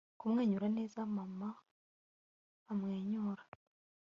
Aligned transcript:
kumwenyura 0.19 0.67
neza, 0.77 0.97
mama 1.17 1.49
amwenyura 2.71 3.43